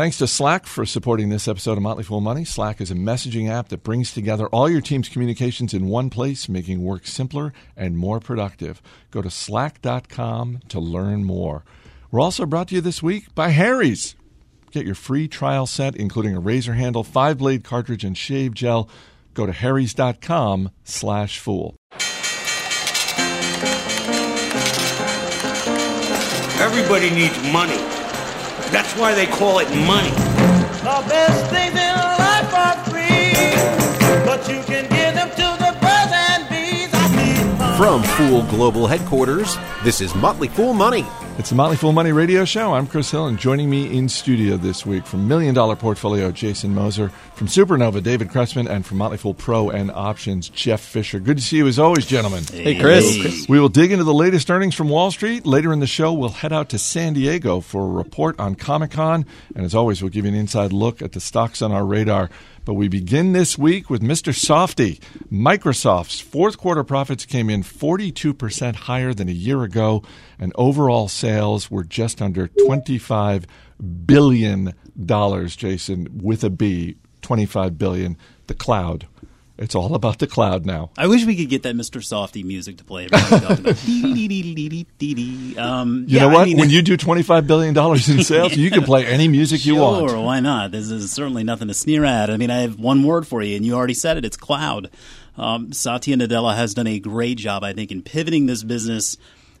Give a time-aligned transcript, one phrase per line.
[0.00, 2.42] Thanks to Slack for supporting this episode of Motley Fool Money.
[2.42, 6.48] Slack is a messaging app that brings together all your team's communications in one place,
[6.48, 8.80] making work simpler and more productive.
[9.10, 11.64] Go to slack.com to learn more.
[12.10, 14.14] We're also brought to you this week by Harry's.
[14.70, 18.88] Get your free trial set, including a razor handle, five blade cartridge, and shave gel.
[19.34, 21.74] Go to harrys.com slash fool.
[26.58, 27.99] Everybody needs money.
[28.70, 30.10] That's why they call it money.
[30.10, 33.34] The best things in life are free,
[34.24, 36.88] but you can give them to the birds and bees.
[36.92, 37.76] I need money.
[37.76, 41.04] From Fool Global Headquarters, this is Motley Fool Money.
[41.40, 42.74] It's the Motley Fool Money Radio Show.
[42.74, 46.74] I'm Chris Hill, and joining me in studio this week from Million Dollar Portfolio, Jason
[46.74, 51.18] Moser, from Supernova, David Kretzmann, and from Motley Fool Pro and Options, Jeff Fisher.
[51.18, 52.44] Good to see you as always, gentlemen.
[52.44, 53.46] Hey, Chris.
[53.48, 55.46] We will dig into the latest earnings from Wall Street.
[55.46, 58.90] Later in the show, we'll head out to San Diego for a report on Comic
[58.90, 59.24] Con.
[59.56, 62.28] And as always, we'll give you an inside look at the stocks on our radar.
[62.70, 64.32] But we begin this week with Mr.
[64.32, 65.00] Softy.
[65.28, 70.04] Microsoft's fourth quarter profits came in 42% higher than a year ago,
[70.38, 73.46] and overall sales were just under $25
[74.06, 74.74] billion,
[75.48, 76.94] Jason, with a B.
[77.22, 78.16] 25 billion.
[78.46, 79.08] The cloud.
[79.60, 80.90] It's all about the cloud now.
[80.96, 82.02] I wish we could get that Mr.
[82.02, 83.08] Softy music to play.
[85.58, 86.40] Um, You yeah, know what?
[86.40, 89.76] I mean, when you do $25 billion in sales, you can play any music you
[89.76, 90.08] want.
[90.08, 90.70] Sure, why not?
[90.70, 92.30] This is certainly nothing to sneer at.
[92.30, 94.24] I mean, I have one word for you, and you already said it.
[94.24, 94.90] It's cloud.
[95.36, 99.18] Um, Satya Nadella has done a great job, I think, in pivoting this business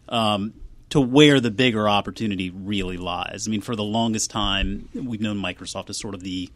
[0.08, 0.54] um,
[0.90, 3.46] to where the bigger opportunity really lies.
[3.46, 6.48] I mean, for the longest time, we've known Microsoft as sort of the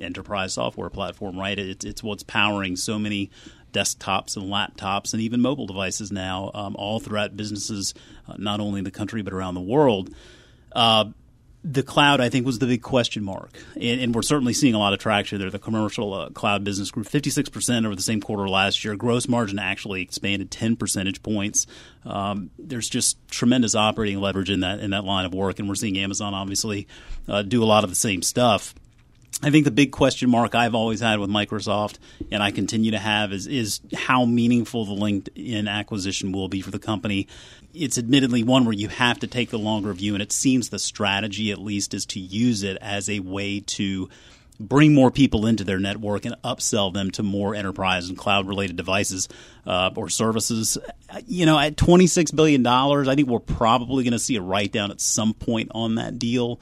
[0.00, 1.58] enterprise software platform, right?
[1.58, 3.30] It's, it's what's powering so many
[3.72, 7.94] desktops and laptops and even mobile devices now, um, all throughout businesses,
[8.28, 10.14] uh, not only in the country but around the world.
[10.72, 11.06] Uh,
[11.64, 14.78] the cloud, I think, was the big question mark, and, and we're certainly seeing a
[14.78, 15.50] lot of traction there.
[15.50, 18.96] The commercial uh, cloud business grew 56% over the same quarter last year.
[18.96, 21.68] Gross margin actually expanded 10 percentage points.
[22.04, 25.76] Um, there's just tremendous operating leverage in that in that line of work, and we're
[25.76, 26.88] seeing Amazon obviously
[27.28, 28.74] uh, do a lot of the same stuff.
[29.40, 31.98] I think the big question mark I've always had with Microsoft,
[32.30, 36.70] and I continue to have, is is how meaningful the LinkedIn acquisition will be for
[36.70, 37.28] the company.
[37.74, 40.78] It's admittedly one where you have to take the longer view, and it seems the
[40.78, 44.08] strategy, at least, is to use it as a way to
[44.60, 48.76] bring more people into their network and upsell them to more enterprise and cloud related
[48.76, 49.28] devices
[49.66, 50.78] uh, or services.
[51.26, 54.90] You know, at $26 billion, I think we're probably going to see a write down
[54.90, 56.60] at some point on that deal.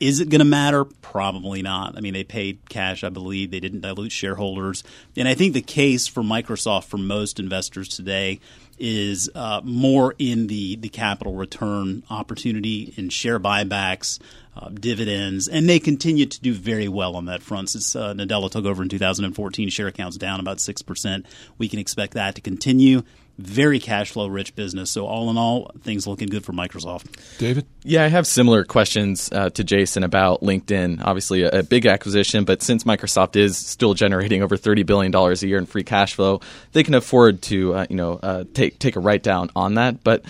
[0.00, 0.84] Is it going to matter?
[0.84, 1.96] Probably not.
[1.96, 3.50] I mean, they paid cash, I believe.
[3.50, 4.82] They didn't dilute shareholders.
[5.16, 8.40] And I think the case for Microsoft for most investors today
[8.78, 14.18] is uh, more in the, the capital return opportunity in share buybacks,
[14.56, 17.70] uh, dividends, and they continue to do very well on that front.
[17.70, 21.24] Since uh, Nadella took over in 2014, share accounts down about 6%.
[21.58, 23.02] We can expect that to continue.
[23.36, 24.90] Very cash flow rich business.
[24.90, 27.06] So, all in all, things looking good for Microsoft.
[27.38, 27.66] David?
[27.82, 31.02] Yeah, I have similar questions uh, to Jason about LinkedIn.
[31.04, 35.42] Obviously, a, a big acquisition, but since Microsoft is still generating over thirty billion dollars
[35.42, 36.40] a year in free cash flow,
[36.72, 40.04] they can afford to, uh, you know, uh, take take a write down on that.
[40.04, 40.24] But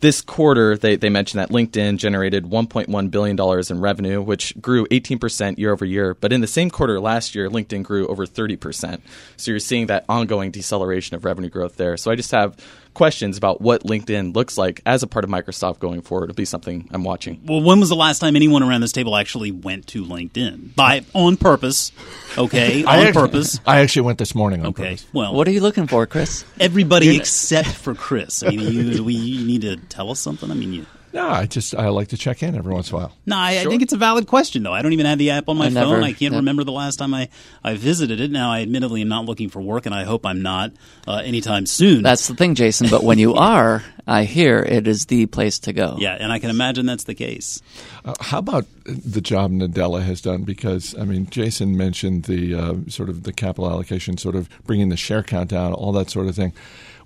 [0.00, 5.58] this quarter, they, they mentioned that LinkedIn generated $1.1 billion in revenue, which grew 18%
[5.58, 6.14] year over year.
[6.14, 9.00] But in the same quarter last year, LinkedIn grew over 30%.
[9.36, 11.96] So you're seeing that ongoing deceleration of revenue growth there.
[11.96, 12.56] So I just have
[12.94, 16.24] questions about what LinkedIn looks like as a part of Microsoft going forward.
[16.30, 17.40] It'll be something I'm watching.
[17.44, 21.04] Well, when was the last time anyone around this table actually went to LinkedIn by
[21.14, 21.92] on purpose?
[22.36, 23.60] Okay, I on actually- purpose.
[23.66, 25.06] I actually went this morning on Okay, purpose.
[25.12, 26.44] well, What are you looking for, Chris?
[26.58, 28.42] everybody except for Chris.
[28.42, 30.50] I mean, you, do we you need to tell us something.
[30.50, 32.98] I mean, you, No, I just I like to check in every once in a
[32.98, 33.12] while.
[33.26, 34.72] no, I, I think it's a valid question though.
[34.72, 35.72] I don't even have the app on my iPhone.
[35.72, 36.36] never- I can't yeah.
[36.38, 37.28] remember the last time I,
[37.64, 38.30] I visited it.
[38.30, 40.72] Now, I admittedly am not looking for work, and I hope I'm not
[41.08, 42.02] uh, anytime soon.
[42.02, 42.88] That's the thing, Jason.
[42.90, 45.96] But when you are, I hear it is the place to go.
[45.98, 47.60] yeah, and I can imagine that's the case.
[48.04, 50.42] Uh, how about the job Nadella has done?
[50.44, 54.88] Because I mean, Jason mentioned the uh, sort of the capital allocation, sort of bringing
[54.90, 56.52] the share count down, all that sort of thing.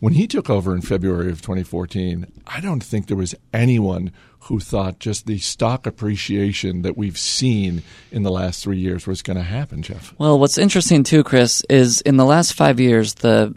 [0.05, 4.61] When he took over in February of 2014, I don't think there was anyone who
[4.61, 9.39] thought just the stock appreciation that we've seen in the last three years was going
[9.39, 9.81] to happen.
[9.81, 13.55] Jeff, Well, what's interesting too, Chris, is in the last five years, the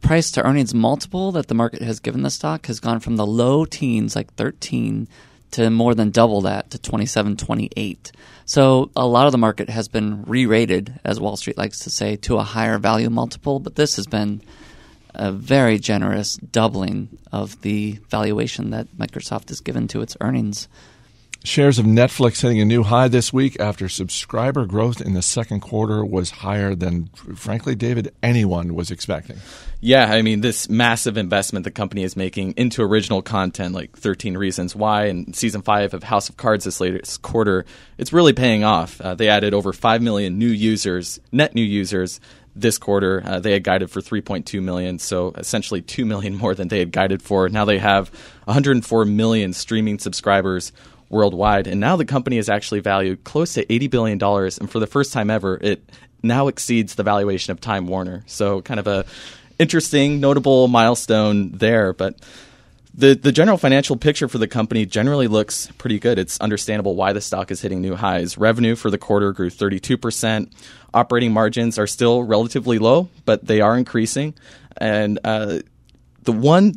[0.00, 3.26] price to earnings multiple that the market has given the stock has gone from the
[3.26, 5.06] low teens, like 13,
[5.50, 8.10] to more than double that to 27, 28.
[8.46, 11.90] So a lot of the market has been re rated, as Wall Street likes to
[11.90, 14.40] say, to a higher value multiple, but this has been
[15.14, 20.68] a very generous doubling of the valuation that Microsoft has given to its earnings.
[21.46, 25.60] Shares of Netflix hitting a new high this week after subscriber growth in the second
[25.60, 29.36] quarter was higher than, frankly, David, anyone was expecting.
[29.78, 34.38] Yeah, I mean, this massive investment the company is making into original content, like 13
[34.38, 37.66] Reasons Why and season five of House of Cards this latest quarter,
[37.98, 38.98] it's really paying off.
[38.98, 42.20] Uh, they added over 5 million new users, net new users
[42.56, 43.22] this quarter.
[43.24, 46.92] Uh, they had guided for 3.2 million, so essentially 2 million more than they had
[46.92, 47.48] guided for.
[47.48, 48.08] Now they have
[48.44, 50.72] 104 million streaming subscribers
[51.10, 54.78] worldwide, and now the company is actually valued close to 80 billion dollars, and for
[54.78, 55.82] the first time ever, it
[56.22, 58.24] now exceeds the valuation of Time Warner.
[58.26, 59.04] So kind of a
[59.58, 62.16] interesting, notable milestone there, but.
[62.96, 66.16] The, the general financial picture for the company generally looks pretty good.
[66.16, 68.38] It's understandable why the stock is hitting new highs.
[68.38, 70.52] Revenue for the quarter grew 32%.
[70.94, 74.34] Operating margins are still relatively low, but they are increasing.
[74.76, 75.60] And uh,
[76.22, 76.74] the one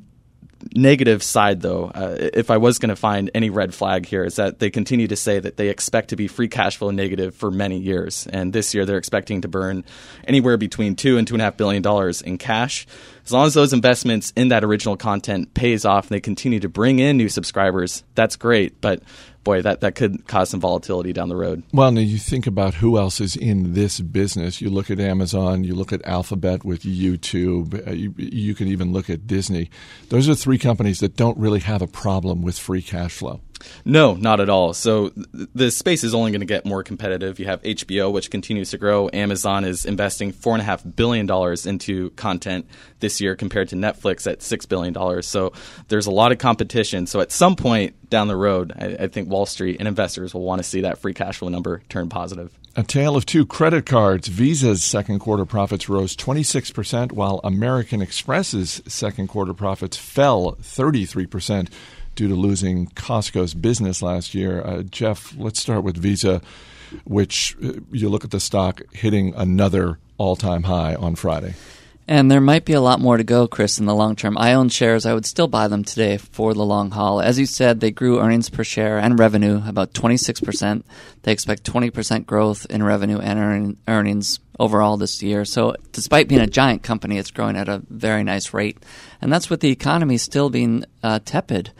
[0.76, 4.36] negative side, though, uh, if I was going to find any red flag here, is
[4.38, 7.52] that they continue to say that they expect to be free cash flow negative for
[7.52, 9.84] many years, and this year they're expecting to burn
[10.28, 12.88] anywhere between two and two and a half billion dollars in cash.
[13.26, 16.70] As long as those investments in that original content pays off and they continue to
[16.70, 18.80] bring in new subscribers, that's great.
[18.80, 19.04] But
[19.48, 21.64] boy, that, that could cause some volatility down the road.
[21.72, 24.62] Well, now you think about who else is in this business.
[24.62, 28.92] You look at Amazon, you look at Alphabet with YouTube, uh, you, you can even
[28.92, 29.70] look at Disney.
[30.10, 33.40] Those are three companies that don't really have a problem with free cash flow.
[33.86, 34.74] No, not at all.
[34.74, 37.40] So th- the space is only going to get more competitive.
[37.40, 39.10] You have HBO, which continues to grow.
[39.14, 42.68] Amazon is investing four and a half billion dollars into content
[43.00, 45.28] this year, compared to Netflix at six billion dollars.
[45.28, 45.54] So
[45.88, 47.08] there's a lot of competition.
[47.08, 50.44] So at some point down the road, I, I think Wall Street and investors will
[50.44, 52.52] want to see that free cash flow number turn positive.
[52.76, 54.28] A tale of two credit cards.
[54.28, 61.70] Visa's second quarter profits rose 26%, while American Express's second quarter profits fell 33%
[62.18, 64.62] due to losing Costco's business last year.
[64.62, 66.42] Uh, Jeff, let's start with Visa,
[67.06, 71.54] which uh, you look at the stock hitting another all time high on Friday.
[72.10, 74.38] And there might be a lot more to go, Chris, in the long term.
[74.38, 75.06] I own shares.
[75.06, 77.20] I would still buy them today for the long haul.
[77.20, 80.84] As you said, they grew earnings per share and revenue about 26%.
[81.24, 85.44] They expect 20% growth in revenue and earn, earnings overall this year.
[85.44, 88.78] So, despite being a giant company, it's growing at a very nice rate.
[89.22, 91.72] And that's with the economy still being uh, tepid.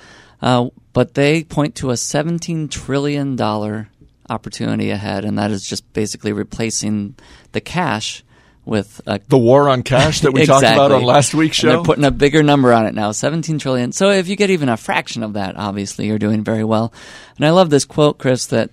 [0.42, 3.40] Uh, but they point to a $17 trillion
[4.30, 7.16] opportunity ahead, and that is just basically replacing
[7.52, 8.24] the cash
[8.66, 11.76] with a The war on cash that we talked about on last week's And show.
[11.78, 13.94] they're putting a bigger number on it now, 17 trillion.
[13.94, 16.92] So if you get even a fraction of that, obviously you're doing very well.
[17.38, 18.72] And I love this quote, Chris, that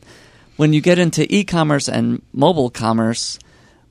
[0.57, 3.39] when you get into e-commerce and mobile commerce,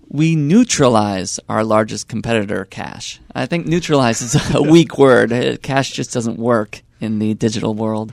[0.09, 3.21] we neutralize our largest competitor, cash.
[3.33, 5.59] I think neutralize is a weak word.
[5.63, 8.11] Cash just doesn't work in the digital world.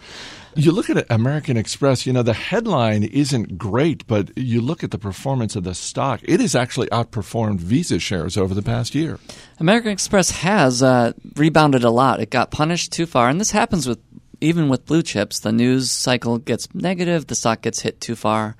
[0.56, 4.90] You look at American Express, you know, the headline isn't great, but you look at
[4.90, 9.20] the performance of the stock, it has actually outperformed Visa shares over the past year.
[9.60, 12.18] American Express has uh, rebounded a lot.
[12.18, 14.00] It got punished too far, and this happens with
[14.40, 15.38] even with blue chips.
[15.38, 18.56] The news cycle gets negative, the stock gets hit too far.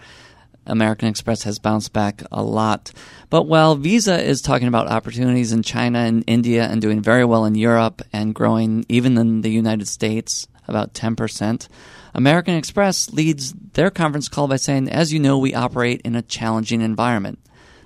[0.70, 2.92] American Express has bounced back a lot.
[3.28, 7.44] But while Visa is talking about opportunities in China and India and doing very well
[7.44, 11.68] in Europe and growing even in the United States about 10%,
[12.14, 16.22] American Express leads their conference call by saying, as you know, we operate in a
[16.22, 17.38] challenging environment.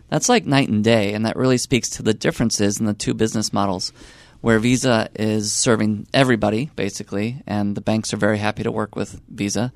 [0.08, 3.15] That's like night and day, and that really speaks to the differences in the two
[3.15, 3.93] business models,
[4.41, 9.20] where Visa is serving everybody, basically, and the banks are very happy to work with
[9.29, 9.73] Visa.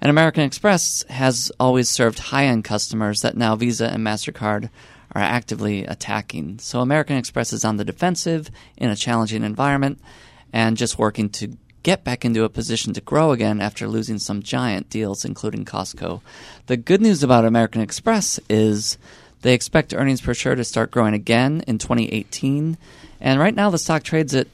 [0.00, 4.70] And American Express has always served high end customers that now Visa and MasterCard
[5.12, 6.58] are actively attacking.
[6.60, 10.00] So American Express is on the defensive in a challenging environment
[10.52, 14.42] and just working to get back into a position to grow again after losing some
[14.42, 16.20] giant deals, including Costco.
[16.66, 18.98] The good news about American Express is
[19.42, 22.76] they expect earnings per share to start growing again in 2018.
[23.20, 24.48] And right now, the stock trades at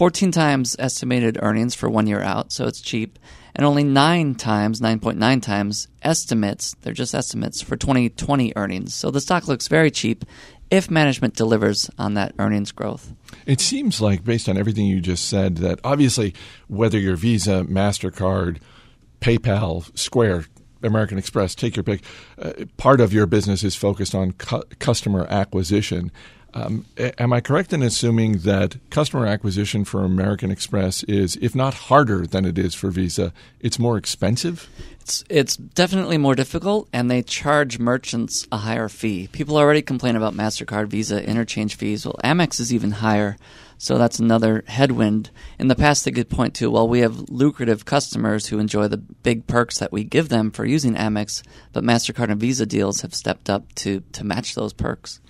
[0.00, 3.18] 14 times estimated earnings for one year out, so it's cheap,
[3.54, 8.94] and only 9 times, 9.9 times estimates, they're just estimates, for 2020 earnings.
[8.94, 10.24] So the stock looks very cheap
[10.70, 13.12] if management delivers on that earnings growth.
[13.44, 16.32] It seems like, based on everything you just said, that obviously,
[16.66, 18.56] whether you're Visa, MasterCard,
[19.20, 20.46] PayPal, Square,
[20.82, 22.02] American Express, take your pick,
[22.38, 26.10] uh, part of your business is focused on cu- customer acquisition.
[26.52, 31.74] Um, am I correct in assuming that customer acquisition for American Express is, if not
[31.74, 34.68] harder than it is for Visa, it's more expensive?
[35.00, 39.28] It's it's definitely more difficult, and they charge merchants a higher fee.
[39.32, 42.04] People already complain about Mastercard, Visa interchange fees.
[42.04, 43.36] Well, Amex is even higher.
[43.78, 45.30] So that's another headwind.
[45.58, 48.98] In the past, they could point to, well, we have lucrative customers who enjoy the
[48.98, 51.42] big perks that we give them for using Amex,
[51.72, 55.20] but MasterCard and Visa deals have stepped up to, to match those perks.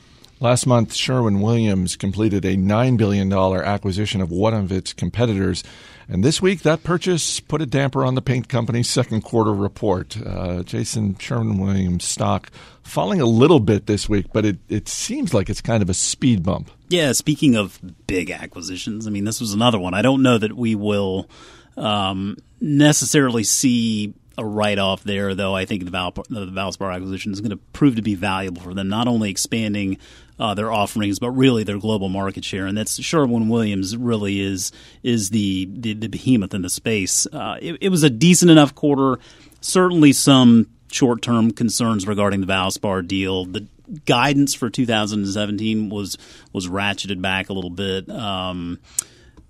[0.43, 5.63] Last month, Sherwin Williams completed a $9 billion acquisition of one of its competitors.
[6.09, 10.17] And this week, that purchase put a damper on the paint company's second quarter report.
[10.17, 12.51] Uh, Jason Sherwin Williams stock
[12.83, 15.95] falling a little bit this week, but it, it seems like it's kind of a
[15.95, 16.71] speed bump.
[16.89, 19.93] Yeah, speaking of big acquisitions, I mean, this was another one.
[19.93, 21.29] I don't know that we will
[21.77, 25.55] um, necessarily see a write off there, though.
[25.55, 28.75] I think the, Val, the Valspar acquisition is going to prove to be valuable for
[28.75, 29.99] them, not only expanding
[30.39, 32.67] uh, their offerings, but really their global market share.
[32.67, 34.73] And that's Sherwin Williams really is
[35.03, 37.27] is the the, the behemoth in the space.
[37.27, 39.21] Uh, it, it was a decent enough quarter.
[39.61, 43.45] Certainly some short term concerns regarding the Valspar deal.
[43.45, 43.67] The
[44.07, 46.17] guidance for 2017 was
[46.53, 48.09] was ratcheted back a little bit.
[48.09, 48.79] Um,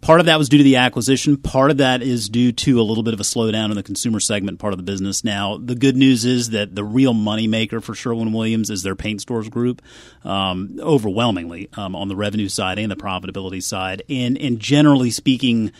[0.01, 1.37] Part of that was due to the acquisition.
[1.37, 4.19] Part of that is due to a little bit of a slowdown in the consumer
[4.19, 5.25] segment part of the business.
[5.25, 9.21] Now, the good news is that the real moneymaker for Sherwin Williams is their paint
[9.21, 9.83] stores group,
[10.25, 14.03] um, overwhelmingly um, on the revenue side and the profitability side.
[14.09, 15.71] And, and generally speaking,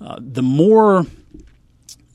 [0.00, 1.06] uh, the more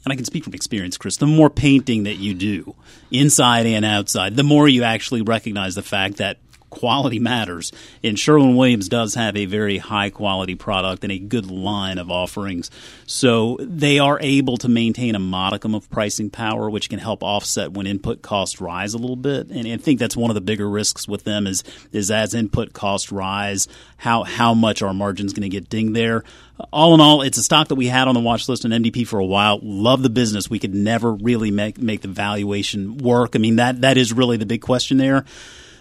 [0.06, 2.76] and I can speak from experience, Chris, the more painting that you do,
[3.10, 6.38] inside and outside, the more you actually recognize the fact that
[6.70, 7.72] quality matters.
[8.04, 12.12] And Sherwin Williams does have a very high quality product and a good line of
[12.12, 12.70] offerings.
[13.06, 17.72] So they are able to maintain a modicum of pricing power, which can help offset
[17.72, 19.48] when input costs rise a little bit.
[19.50, 22.74] And I think that's one of the bigger risks with them is is as input
[22.74, 23.68] costs rise,
[23.98, 26.24] how how much our margin's going to get dinged there.
[26.72, 29.06] All in all, it's a stock that we had on the watch list in MDP
[29.06, 29.60] for a while.
[29.62, 30.50] Love the business.
[30.50, 33.36] We could never really make make the valuation work.
[33.36, 35.26] I mean that that is really the big question there.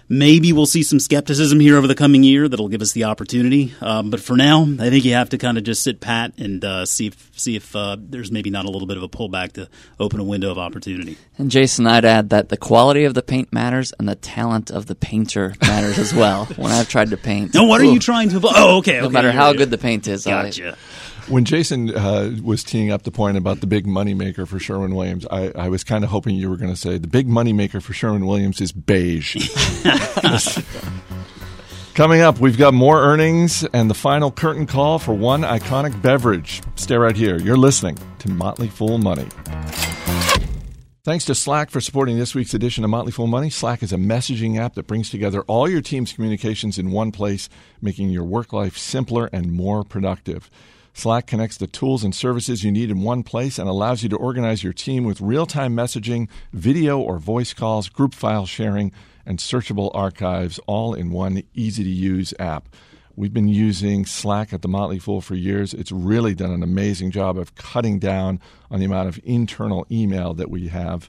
[0.08, 3.72] Maybe we'll see some skepticism here over the coming year that'll give us the opportunity.
[3.80, 6.62] Um, but for now, I think you have to kind of just sit pat and
[6.64, 9.52] uh, see if see if uh, there's maybe not a little bit of a pullback
[9.52, 9.68] to
[9.98, 11.16] open a window of opportunity.
[11.38, 14.86] And Jason, I'd add that the quality of the paint matters and the talent of
[14.86, 16.44] the painter matters as well.
[16.56, 18.40] when I've tried to paint, no, what are you trying to?
[18.42, 19.00] Oh, okay.
[19.00, 20.76] No matter how good the paint is, I- Gotcha.
[21.28, 25.26] When Jason uh, was teeing up the point about the big moneymaker for Sherwin Williams,
[25.30, 27.94] I, I was kind of hoping you were going to say the big moneymaker for
[27.94, 29.36] Sherwin Williams is beige.
[31.94, 36.60] Coming up, we've got more earnings and the final curtain call for one iconic beverage.
[36.74, 37.38] Stay right here.
[37.38, 39.28] You're listening to Motley Fool Money.
[41.04, 43.48] Thanks to Slack for supporting this week's edition of Motley Fool Money.
[43.48, 47.48] Slack is a messaging app that brings together all your team's communications in one place,
[47.80, 50.50] making your work life simpler and more productive.
[50.96, 54.16] Slack connects the tools and services you need in one place and allows you to
[54.16, 58.92] organize your team with real time messaging, video or voice calls, group file sharing,
[59.26, 62.68] and searchable archives all in one easy to use app.
[63.16, 65.74] We've been using Slack at the Motley Fool for years.
[65.74, 70.32] It's really done an amazing job of cutting down on the amount of internal email
[70.34, 71.08] that we have.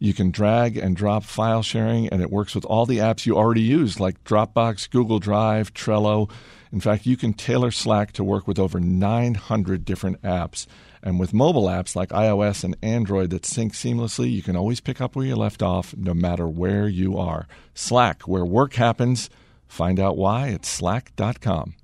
[0.00, 3.36] You can drag and drop file sharing, and it works with all the apps you
[3.36, 6.30] already use, like Dropbox, Google Drive, Trello.
[6.72, 10.66] In fact, you can tailor Slack to work with over 900 different apps.
[11.02, 15.00] And with mobile apps like iOS and Android that sync seamlessly, you can always pick
[15.00, 17.48] up where you left off, no matter where you are.
[17.74, 19.30] Slack, where work happens.
[19.66, 21.74] Find out why at slack.com.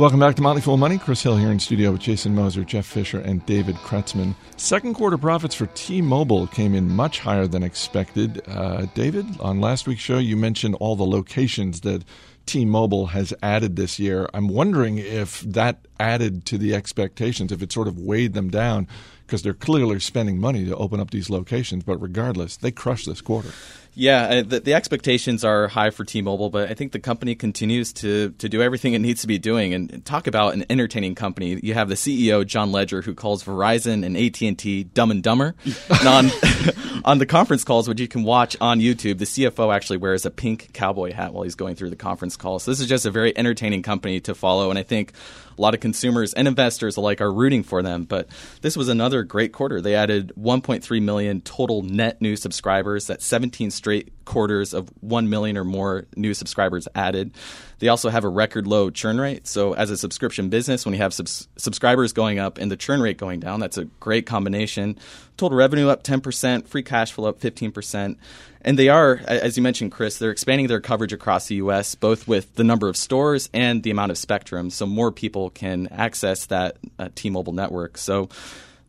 [0.00, 0.96] Welcome back to Motley Fool Money.
[0.96, 4.34] Chris Hill here in studio with Jason Moser, Jeff Fisher, and David Kretzmann.
[4.56, 8.40] Second quarter profits for T-Mobile came in much higher than expected.
[8.48, 12.02] Uh, David, on last week's show, you mentioned all the locations that
[12.46, 14.26] T-Mobile has added this year.
[14.32, 18.88] I'm wondering if that added to the expectations, if it sort of weighed them down,
[19.26, 21.84] because they're clearly spending money to open up these locations.
[21.84, 23.50] But regardless, they crushed this quarter.
[23.94, 27.92] Yeah, uh, the, the expectations are high for T-Mobile, but I think the company continues
[27.94, 29.74] to to do everything it needs to be doing.
[29.74, 31.58] And talk about an entertaining company.
[31.62, 35.22] You have the CEO John Legere who calls Verizon and AT and T dumb and
[35.22, 35.54] dumber.
[35.88, 36.30] and on
[37.04, 40.30] on the conference calls, which you can watch on YouTube, the CFO actually wears a
[40.30, 42.58] pink cowboy hat while he's going through the conference call.
[42.58, 45.12] So this is just a very entertaining company to follow, and I think
[45.60, 48.04] a lot of consumers and investors alike are rooting for them.
[48.04, 48.28] But
[48.62, 49.82] this was another great quarter.
[49.82, 53.06] They added 1.3 million total net new subscribers.
[53.06, 57.34] That's 17 straight quarters of 1 million or more new subscribers added.
[57.80, 59.46] They also have a record low churn rate.
[59.46, 63.00] So, as a subscription business, when you have subs- subscribers going up and the churn
[63.00, 64.98] rate going down, that's a great combination.
[65.36, 68.16] Total revenue up 10%, free cash flow up 15%.
[68.62, 72.28] And they are, as you mentioned, Chris, they're expanding their coverage across the U.S., both
[72.28, 76.44] with the number of stores and the amount of spectrum, so more people can access
[76.46, 77.96] that uh, T Mobile network.
[77.96, 78.28] So,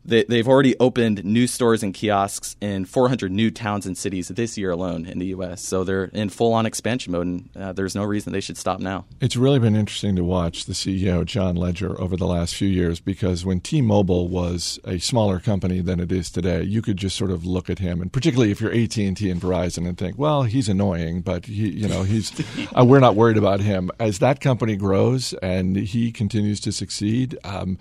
[0.04, 4.58] They, they've already opened new stores and kiosks in 400 new towns and cities this
[4.58, 5.62] year alone in the U.S.
[5.62, 8.80] So they're in full on expansion mode, and uh, there's no reason they should stop
[8.80, 9.04] now.
[9.20, 13.00] It's really been interesting to watch the CEO, John Legere, over the last few years
[13.00, 17.16] because when T Mobile was a smaller company than it is today, you could just
[17.16, 20.42] sort of look at him, and particularly if you're AT&T and Verizon, and think, well,
[20.42, 22.32] he's annoying, but he, you know, he's
[22.76, 23.90] uh, we're not worried about him.
[24.00, 27.78] As that company grows and he continues to succeed, um,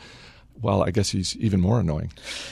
[0.61, 2.11] well, I guess he's even more annoying.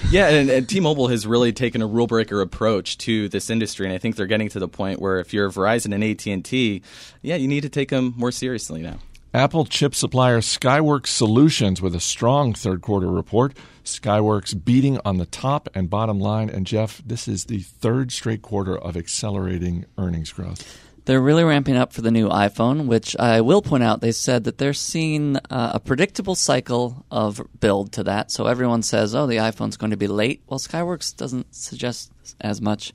[0.09, 3.93] Yeah, and, and T-Mobile has really taken a rule breaker approach to this industry, and
[3.93, 6.81] I think they're getting to the point where if you're Verizon and AT and T,
[7.21, 8.99] yeah, you need to take them more seriously now.
[9.31, 13.55] Apple chip supplier Skyworks Solutions with a strong third quarter report.
[13.85, 16.49] Skyworks beating on the top and bottom line.
[16.49, 20.88] And Jeff, this is the third straight quarter of accelerating earnings growth.
[21.09, 24.43] They're really ramping up for the new iPhone, which I will point out they said
[24.43, 28.29] that they're seeing uh, a predictable cycle of build to that.
[28.29, 30.43] So everyone says, oh, the iPhone's going to be late.
[30.45, 32.93] Well, Skyworks doesn't suggest as much.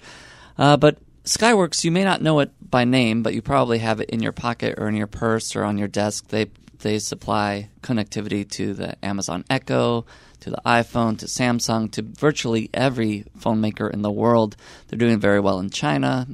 [0.56, 4.10] Uh, but Skyworks, you may not know it by name, but you probably have it
[4.10, 6.28] in your pocket or in your purse or on your desk.
[6.28, 6.52] They
[6.82, 10.06] they supply connectivity to the Amazon Echo,
[10.38, 14.54] to the iPhone, to Samsung, to virtually every phone maker in the world.
[14.86, 16.28] They're doing very well in China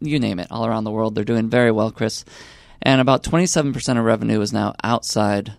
[0.00, 1.14] you name it, all around the world.
[1.14, 2.24] They're doing very well, Chris.
[2.82, 5.54] And about 27% of revenue is now outside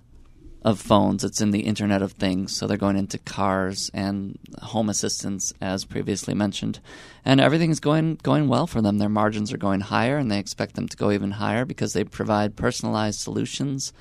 [0.63, 1.24] of phones.
[1.24, 2.58] It's in the Internet of Things.
[2.58, 6.79] So they're going into cars and home assistants, as previously mentioned.
[7.24, 8.98] And everything is going, going well for them.
[8.98, 12.03] Their margins are going higher, and they expect them to go even higher because they
[12.03, 13.94] provide personalized solutions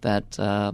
[0.00, 0.38] that.
[0.38, 0.72] Uh,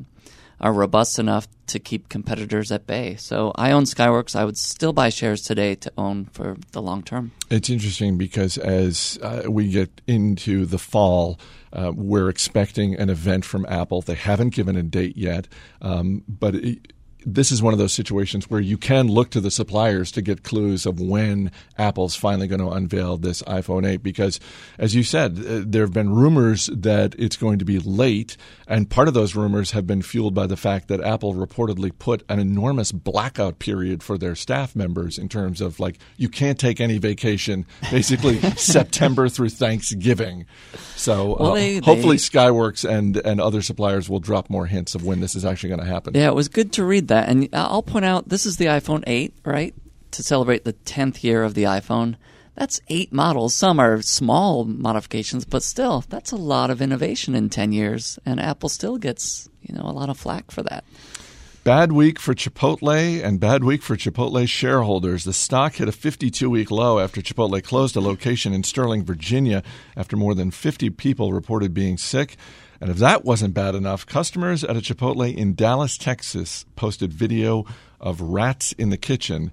[0.60, 3.16] are robust enough to keep competitors at bay.
[3.16, 4.36] So I own Skyworks.
[4.36, 7.32] I would still buy shares today to own for the long term.
[7.48, 11.38] It's interesting because as uh, we get into the fall,
[11.72, 14.02] uh, we're expecting an event from Apple.
[14.02, 15.48] They haven't given a date yet,
[15.80, 16.54] um, but.
[16.54, 16.92] It,
[17.26, 20.42] this is one of those situations where you can look to the suppliers to get
[20.42, 24.40] clues of when Apple's finally going to unveil this iPhone 8 because
[24.78, 28.36] as you said uh, there have been rumors that it's going to be late
[28.66, 32.22] and part of those rumors have been fueled by the fact that Apple reportedly put
[32.28, 36.80] an enormous blackout period for their staff members in terms of like you can't take
[36.80, 40.46] any vacation basically September through Thanksgiving.
[40.96, 44.94] So Well, uh, they- hopefully they- Skyworks and and other suppliers will drop more hints
[44.94, 46.14] of when this is actually going to happen.
[46.14, 47.28] Yeah, it was good to read that.
[47.28, 49.74] And I'll point out this is the iPhone 8, right?
[50.12, 52.16] To celebrate the 10th year of the iPhone.
[52.56, 53.54] That's eight models.
[53.54, 58.18] Some are small modifications, but still, that's a lot of innovation in 10 years.
[58.26, 60.84] And Apple still gets, you know, a lot of flack for that.
[61.62, 65.24] Bad week for Chipotle and bad week for Chipotle shareholders.
[65.24, 69.62] The stock hit a 52 week low after Chipotle closed a location in Sterling, Virginia,
[69.96, 72.36] after more than 50 people reported being sick.
[72.80, 77.66] And if that wasn't bad enough, customers at a Chipotle in Dallas, Texas posted video
[78.00, 79.52] of rats in the kitchen.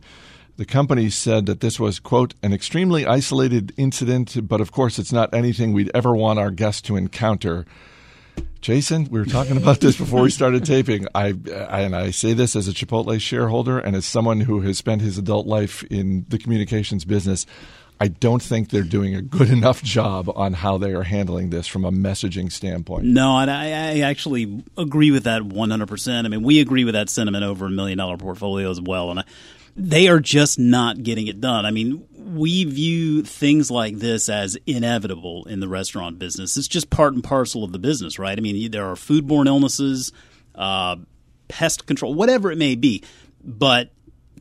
[0.55, 5.11] The company said that this was, quote, an extremely isolated incident, but of course it's
[5.11, 7.65] not anything we'd ever want our guests to encounter.
[8.61, 11.07] Jason, we were talking about this before we started taping.
[11.13, 11.35] I,
[11.69, 15.01] I and I say this as a Chipotle shareholder and as someone who has spent
[15.01, 17.45] his adult life in the communications business.
[17.99, 21.67] I don't think they're doing a good enough job on how they are handling this
[21.67, 23.05] from a messaging standpoint.
[23.05, 26.25] No, and I, I actually agree with that 100%.
[26.25, 29.09] I mean, we agree with that sentiment over a million dollar portfolio as well.
[29.09, 29.23] And I,
[29.75, 31.65] they are just not getting it done.
[31.65, 36.57] I mean, we view things like this as inevitable in the restaurant business.
[36.57, 38.37] It's just part and parcel of the business, right?
[38.37, 40.11] I mean, there are foodborne illnesses,
[40.55, 40.97] uh,
[41.47, 43.03] pest control, whatever it may be.
[43.43, 43.91] But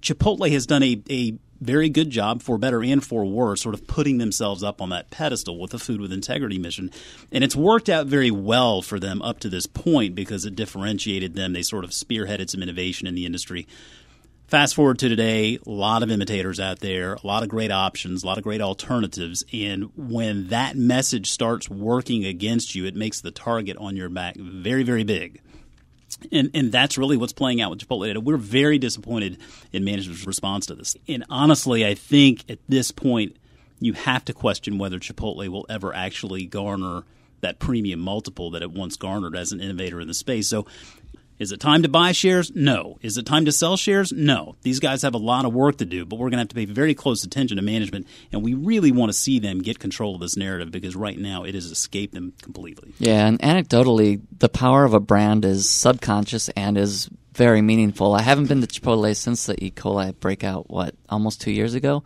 [0.01, 3.87] Chipotle has done a, a very good job, for better and for worse, sort of
[3.87, 6.91] putting themselves up on that pedestal with the Food with Integrity mission.
[7.33, 11.35] And it's worked out very well for them up to this point because it differentiated
[11.35, 11.53] them.
[11.53, 13.67] They sort of spearheaded some innovation in the industry.
[14.49, 18.23] Fast forward to today, a lot of imitators out there, a lot of great options,
[18.23, 19.45] a lot of great alternatives.
[19.53, 24.37] And when that message starts working against you, it makes the target on your back
[24.37, 25.41] very, very big.
[26.33, 28.07] And, and that's really what's playing out with Chipotle.
[28.07, 28.19] today.
[28.19, 29.39] We're very disappointed
[29.73, 30.97] in management's response to this.
[31.09, 33.37] And honestly, I think at this point,
[33.81, 37.03] you have to question whether Chipotle will ever actually garner
[37.43, 40.49] that premium multiple that it once garnered as an innovator in the space.
[40.49, 40.67] So,
[41.39, 42.51] is it time to buy shares?
[42.55, 42.99] No.
[43.03, 44.13] Is it time to sell shares?
[44.13, 44.57] No.
[44.63, 46.55] These guys have a lot of work to do, but we're going to have to
[46.55, 50.15] pay very close attention to management, and we really want to see them get control
[50.15, 52.95] of this narrative because right now it has escaped them completely.
[52.99, 58.15] Yeah, and anecdotally, the power of a brand is subconscious and is very meaningful.
[58.15, 59.71] I haven't been to Chipotle since the E.
[59.71, 62.03] coli breakout, what, almost two years ago?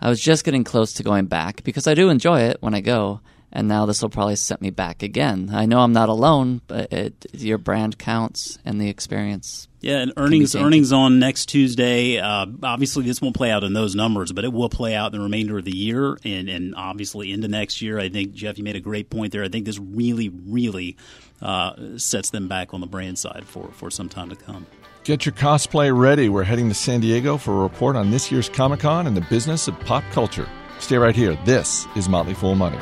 [0.00, 2.80] I was just getting close to going back because I do enjoy it when I
[2.80, 3.20] go.
[3.54, 5.50] And now this will probably set me back again.
[5.52, 9.68] I know I'm not alone, but it, your brand counts and the experience.
[9.80, 12.18] Yeah, and earnings earnings on next Tuesday.
[12.18, 15.18] Uh, obviously, this won't play out in those numbers, but it will play out in
[15.18, 17.98] the remainder of the year and, and obviously into next year.
[17.98, 19.44] I think Jeff, you made a great point there.
[19.44, 20.96] I think this really, really
[21.40, 24.66] uh, sets them back on the brand side for for some time to come.
[25.04, 26.30] Get your cosplay ready.
[26.30, 29.26] We're heading to San Diego for a report on this year's Comic Con and the
[29.28, 30.48] business of pop culture.
[30.78, 31.38] Stay right here.
[31.44, 32.78] This is Motley Fool Money.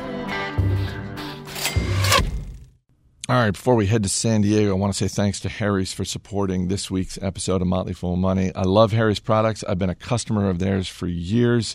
[3.28, 5.92] All right, before we head to San Diego, I want to say thanks to Harry's
[5.92, 8.52] for supporting this week's episode of Motley Fool Money.
[8.54, 9.64] I love Harry's products.
[9.64, 11.74] I've been a customer of theirs for years.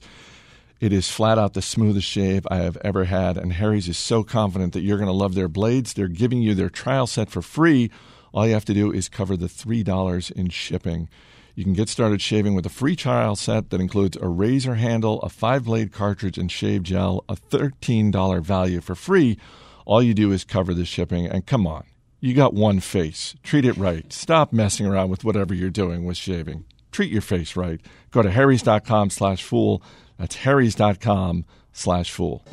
[0.80, 4.24] It is flat out the smoothest shave I have ever had, and Harry's is so
[4.24, 5.94] confident that you're going to love their blades.
[5.94, 7.90] They're giving you their trial set for free.
[8.34, 11.10] All you have to do is cover the $3 in shipping.
[11.58, 15.20] You can get started shaving with a free trial set that includes a razor handle,
[15.24, 19.40] a five blade cartridge, and shave gel, a $13 value for free.
[19.84, 21.86] All you do is cover the shipping, and come on,
[22.20, 23.34] you got one face.
[23.42, 24.14] Treat it right.
[24.14, 26.64] Stop messing around with whatever you're doing with shaving.
[26.92, 27.82] Treat your face right.
[28.12, 29.82] Go to harrys.com slash fool.
[30.20, 31.44] That's harrys.com
[31.74, 32.44] slash fool.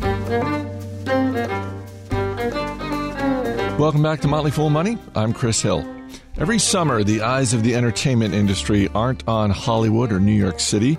[3.78, 4.96] Welcome back to Motley Fool Money.
[5.14, 5.86] I'm Chris Hill.
[6.36, 10.98] Every summer, the eyes of the entertainment industry aren't on Hollywood or New York City.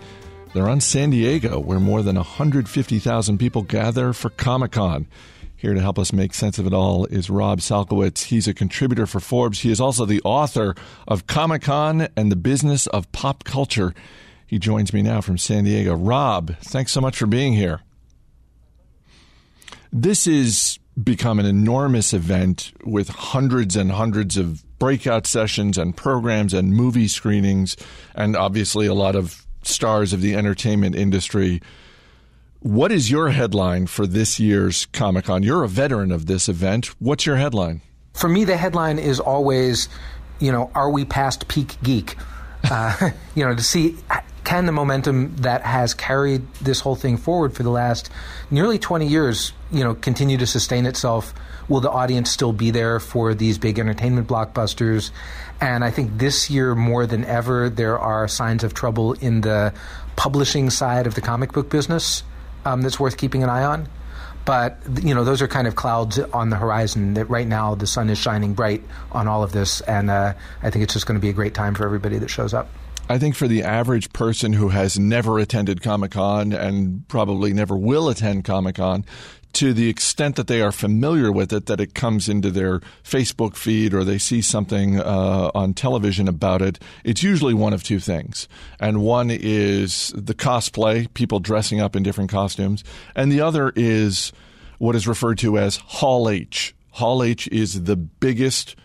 [0.53, 5.07] They're on San Diego, where more than 150,000 people gather for Comic Con.
[5.57, 8.23] Here to help us make sense of it all is Rob Salkowitz.
[8.23, 9.59] He's a contributor for Forbes.
[9.59, 10.73] He is also the author
[11.05, 13.93] of Comic Con and the Business of Pop Culture.
[14.47, 15.95] He joins me now from San Diego.
[15.95, 17.81] Rob, thanks so much for being here.
[19.91, 26.53] This is become an enormous event with hundreds and hundreds of breakout sessions and programs
[26.53, 27.75] and movie screenings,
[28.13, 31.61] and obviously a lot of stars of the entertainment industry.
[32.59, 35.43] What is your headline for this year's Comic Con?
[35.43, 36.87] You're a veteran of this event.
[36.99, 37.81] What's your headline?
[38.13, 39.89] For me, the headline is always,
[40.39, 42.15] you know, are we past peak geek?
[42.63, 43.95] Uh, you know, to see
[44.45, 48.09] can the momentum that has carried this whole thing forward for the last
[48.49, 51.33] nearly 20 years, you know, continue to sustain itself?
[51.67, 55.09] Will the audience still be there for these big entertainment blockbusters?
[55.59, 59.73] And I think this year more than ever, there are signs of trouble in the
[60.15, 62.23] publishing side of the comic book business
[62.65, 63.89] um, that's worth keeping an eye on.
[64.45, 67.15] But you know, those are kind of clouds on the horizon.
[67.15, 70.69] That right now the sun is shining bright on all of this, and uh, I
[70.69, 72.69] think it's just going to be a great time for everybody that shows up.
[73.07, 77.77] I think for the average person who has never attended Comic Con and probably never
[77.77, 79.05] will attend Comic Con,
[79.53, 83.55] to the extent that they are familiar with it, that it comes into their Facebook
[83.55, 87.99] feed or they see something uh, on television about it, it's usually one of two
[87.99, 88.47] things.
[88.79, 92.83] And one is the cosplay, people dressing up in different costumes,
[93.15, 94.33] and the other is
[94.79, 96.75] what is referred to as Hall H.
[96.89, 98.75] Hall H is the biggest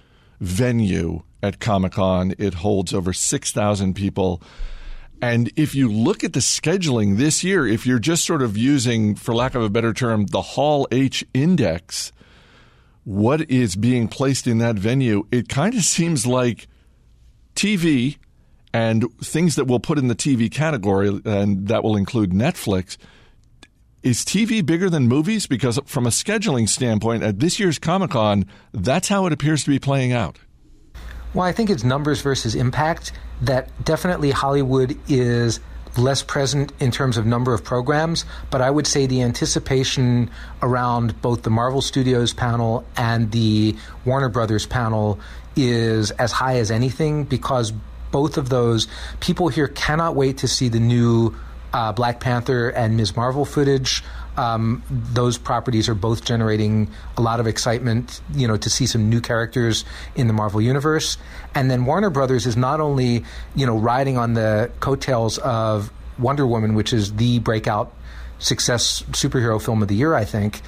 [0.41, 2.35] venue at Comic Con.
[2.39, 4.43] It holds over 6,000 people.
[5.23, 9.15] And if you look at the scheduling this year, if you're just sort of using,
[9.15, 12.13] for lack of a better term, the Hall H index,
[13.05, 16.69] what is being placed in that venue, it kind of seems like
[17.55, 18.17] TV
[18.73, 22.97] and things that we'll put in the TV category, and that will include Netflix.
[24.03, 25.47] Is TV bigger than movies?
[25.47, 29.71] Because from a scheduling standpoint, at this year's Comic Con, that's how it appears to
[29.71, 30.39] be playing out.
[31.33, 33.13] Well, I think it's numbers versus impact.
[33.43, 35.61] That definitely Hollywood is
[35.97, 40.31] less present in terms of number of programs, but I would say the anticipation
[40.63, 45.19] around both the Marvel Studios panel and the Warner Brothers panel
[45.57, 47.73] is as high as anything because
[48.11, 48.89] both of those
[49.21, 51.35] people here cannot wait to see the new
[51.73, 53.17] uh, Black Panther and Ms.
[53.17, 54.03] Marvel footage.
[54.37, 59.11] Um, those properties are both generating a lot of excitement, you know, to see some
[59.11, 61.19] new characters in the Marvel universe.
[61.55, 66.47] And then Warner Brothers is not only, you know, riding on the coattails of Wonder
[66.47, 67.93] Woman, which is the breakout
[68.39, 70.63] success superhero film of the year, I think.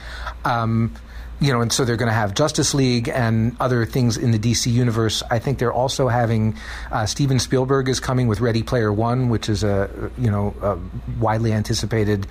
[0.44, 0.94] Um,
[1.42, 4.38] you know, and so they're going to have Justice League and other things in the
[4.38, 5.24] DC universe.
[5.28, 6.56] I think they're also having
[6.92, 10.78] uh, Steven Spielberg is coming with Ready Player One, which is a you know a
[11.20, 12.28] widely anticipated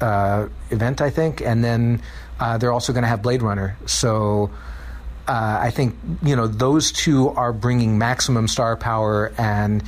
[0.00, 2.02] uh, event, I think, and then
[2.40, 3.76] uh, they're also going to have Blade Runner.
[3.86, 4.50] So.
[5.26, 9.82] Uh, I think you know those two are bringing maximum star power, and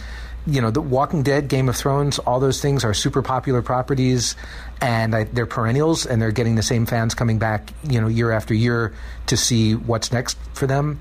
[0.46, 4.36] you know the Walking Dead, Game of Thrones, all those things are super popular properties,
[4.80, 8.30] and I, they're perennials, and they're getting the same fans coming back, you know, year
[8.30, 8.94] after year
[9.26, 11.00] to see what's next for them.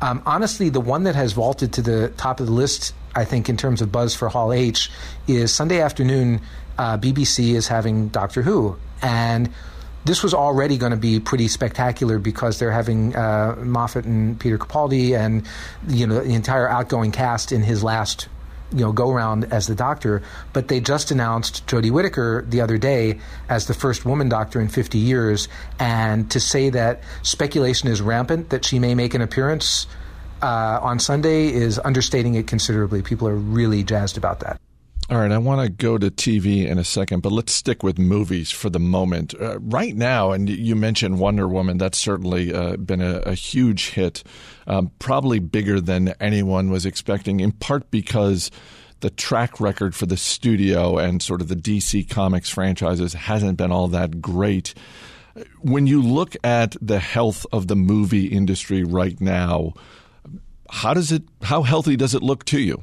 [0.00, 3.48] Um, honestly, the one that has vaulted to the top of the list, I think,
[3.48, 4.90] in terms of buzz for Hall H,
[5.28, 6.40] is Sunday afternoon.
[6.78, 9.52] Uh, BBC is having Doctor Who, and
[10.04, 14.58] this was already going to be pretty spectacular because they're having uh, Moffat and Peter
[14.58, 15.46] Capaldi and
[15.86, 18.28] you know the entire outgoing cast in his last
[18.72, 20.22] you know go around as the doctor.
[20.52, 24.68] But they just announced Jodie Whittaker the other day as the first woman doctor in
[24.68, 29.86] 50 years, and to say that speculation is rampant that she may make an appearance.
[30.40, 33.00] Uh, on Sunday is understating it considerably.
[33.00, 34.61] People are really jazzed about that.
[35.12, 37.98] All right, I want to go to TV in a second, but let's stick with
[37.98, 39.34] movies for the moment.
[39.38, 43.90] Uh, right now, and you mentioned Wonder Woman, that's certainly uh, been a, a, huge
[43.90, 44.24] hit,
[44.66, 48.50] um, probably bigger than anyone was expecting, in part because
[49.00, 53.70] the track record for the studio and sort of the DC Comics franchises hasn't been
[53.70, 54.72] all that great.
[55.60, 59.74] When you look at the health of the movie industry right now,
[60.70, 61.24] how does it?
[61.42, 62.82] How healthy does it look to you?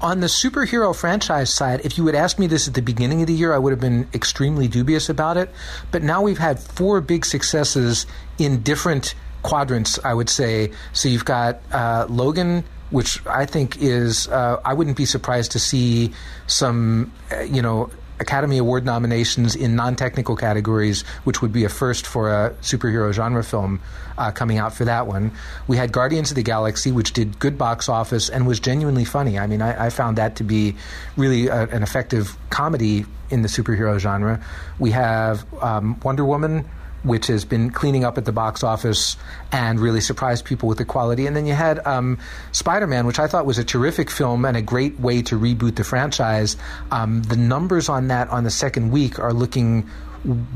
[0.00, 3.28] On the superhero franchise side, if you would ask me this at the beginning of
[3.28, 5.50] the year, I would have been extremely dubious about it.
[5.90, 8.06] But now we've had four big successes
[8.38, 10.72] in different quadrants, I would say.
[10.92, 15.58] So you've got uh, Logan, which I think is, uh, I wouldn't be surprised to
[15.58, 16.12] see
[16.46, 21.68] some, uh, you know, Academy Award nominations in non technical categories, which would be a
[21.68, 23.80] first for a superhero genre film
[24.18, 25.32] uh, coming out for that one.
[25.66, 29.38] We had Guardians of the Galaxy, which did good box office and was genuinely funny.
[29.38, 30.76] I mean, I, I found that to be
[31.16, 34.42] really a, an effective comedy in the superhero genre.
[34.78, 36.64] We have um, Wonder Woman
[37.06, 39.16] which has been cleaning up at the box office
[39.52, 41.26] and really surprised people with the quality.
[41.26, 42.18] And then you had um,
[42.52, 45.76] Spider Man, which I thought was a terrific film and a great way to reboot
[45.76, 46.56] the franchise.
[46.90, 49.88] Um, the numbers on that on the second week are looking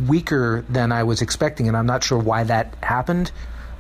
[0.09, 3.31] weaker than I was expecting, and I'm not sure why that happened.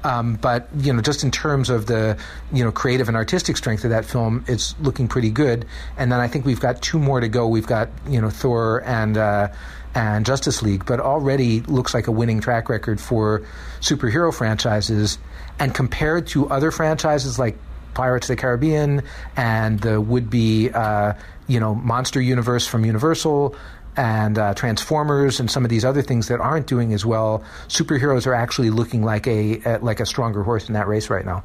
[0.03, 2.17] Um, but you know, just in terms of the
[2.53, 5.67] you know creative and artistic strength of that film, it's looking pretty good.
[5.99, 7.47] And then I think we've got two more to go.
[7.49, 9.49] We've got you know Thor and uh,
[9.95, 13.43] and Justice League, but already looks like a winning track record for
[13.81, 15.19] superhero franchises.
[15.59, 17.59] And compared to other franchises like
[17.95, 19.03] Pirates of the Caribbean
[19.37, 21.15] and the would-be uh,
[21.49, 23.57] you know monster universe from Universal
[23.97, 28.27] and uh, Transformers and some of these other things that aren't doing as well, superheroes
[28.27, 31.43] are actually looking like a, a like a stronger horse in that race right now.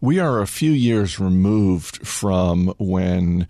[0.00, 3.48] We are a few years removed from when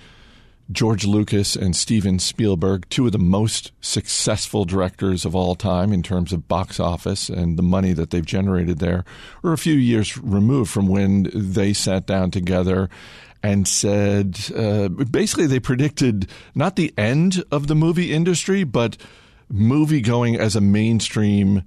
[0.71, 6.03] George Lucas and Steven Spielberg, two of the most successful directors of all time in
[6.03, 9.05] terms of box office and the money that they've generated there,
[9.43, 12.89] were a few years removed from when they sat down together
[13.43, 18.97] and said uh, basically they predicted not the end of the movie industry, but
[19.49, 21.63] movie going as a mainstream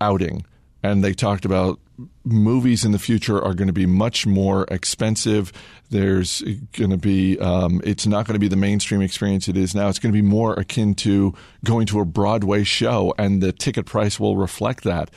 [0.00, 0.44] outing.
[0.82, 1.78] And they talked about
[2.24, 5.52] movies in the future are going to be much more expensive.
[5.90, 9.74] There's going to be, um, it's not going to be the mainstream experience it is
[9.74, 9.88] now.
[9.88, 11.34] It's going to be more akin to
[11.64, 15.10] going to a Broadway show, and the ticket price will reflect that.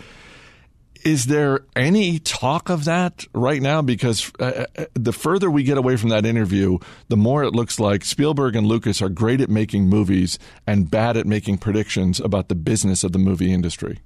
[1.03, 3.81] Is there any talk of that right now?
[3.81, 6.77] Because uh, uh, the further we get away from that interview,
[7.09, 11.17] the more it looks like Spielberg and Lucas are great at making movies and bad
[11.17, 13.99] at making predictions about the business of the movie industry.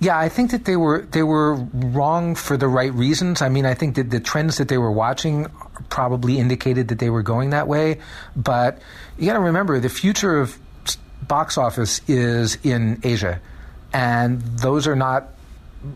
[0.00, 3.42] Yeah, I think that they were they were wrong for the right reasons.
[3.42, 5.46] I mean, I think that the trends that they were watching
[5.90, 8.00] probably indicated that they were going that way.
[8.34, 8.80] But
[9.18, 10.58] you got to remember, the future of
[11.28, 13.40] box office is in Asia,
[13.92, 15.34] and those are not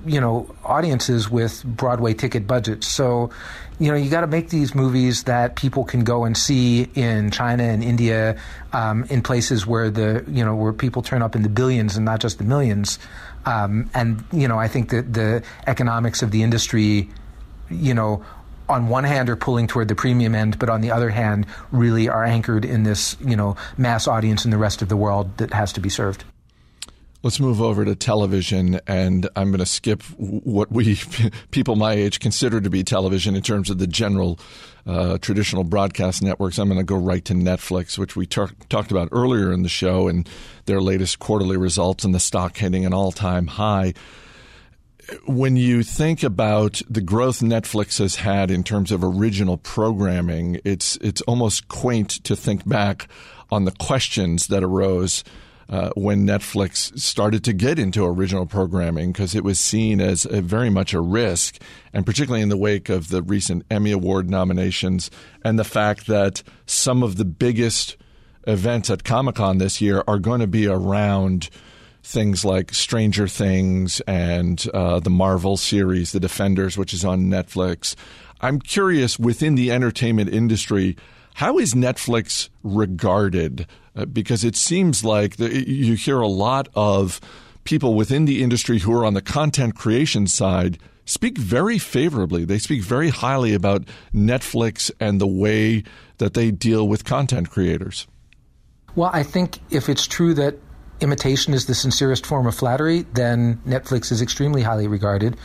[0.06, 2.86] you know audiences with Broadway ticket budgets.
[2.86, 3.30] So,
[3.78, 7.30] you know, you got to make these movies that people can go and see in
[7.30, 8.38] China and India,
[8.72, 12.04] um, in places where the you know where people turn up in the billions and
[12.04, 12.98] not just the millions.
[13.46, 17.10] Um, and you know, I think that the economics of the industry,
[17.70, 18.24] you know.
[18.66, 22.08] On one hand, are pulling toward the premium end, but on the other hand, really
[22.08, 25.52] are anchored in this, you know, mass audience in the rest of the world that
[25.52, 26.24] has to be served.
[27.24, 31.00] Let's move over to television, and I'm going to skip what we
[31.52, 34.38] people my age consider to be television in terms of the general
[34.86, 36.58] uh, traditional broadcast networks.
[36.58, 40.06] I'm going to go right to Netflix, which we talked about earlier in the show,
[40.06, 40.28] and
[40.66, 43.94] their latest quarterly results, and the stock hitting an all-time high.
[45.24, 50.96] When you think about the growth Netflix has had in terms of original programming, it's
[50.96, 53.08] it's almost quaint to think back
[53.50, 55.24] on the questions that arose
[55.68, 60.40] uh, when Netflix started to get into original programming because it was seen as a,
[60.42, 61.60] very much a risk,
[61.92, 65.10] and particularly in the wake of the recent Emmy Award nominations
[65.42, 67.96] and the fact that some of the biggest
[68.46, 71.48] events at Comic Con this year are going to be around
[72.02, 77.94] things like Stranger Things and uh, the Marvel series, The Defenders, which is on Netflix.
[78.42, 80.96] I'm curious within the entertainment industry,
[81.34, 83.66] how is Netflix regarded?
[83.96, 87.20] Uh, because it seems like the, you hear a lot of
[87.64, 92.44] people within the industry who are on the content creation side speak very favorably.
[92.44, 95.84] They speak very highly about Netflix and the way
[96.18, 98.06] that they deal with content creators.
[98.96, 100.56] Well, I think if it's true that
[101.00, 105.36] imitation is the sincerest form of flattery, then Netflix is extremely highly regarded.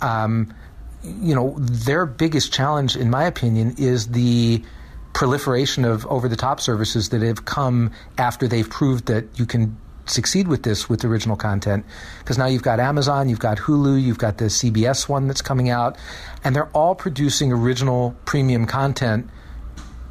[0.00, 0.54] Um,
[1.02, 4.62] you know, their biggest challenge, in my opinion, is the
[5.12, 9.76] proliferation of over the top services that have come after they've proved that you can
[10.06, 11.84] succeed with this with original content
[12.18, 15.70] because now you've got Amazon, you've got Hulu, you've got the CBS one that's coming
[15.70, 15.96] out,
[16.44, 19.28] and they're all producing original premium content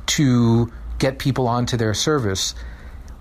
[0.07, 2.55] to get people onto their service.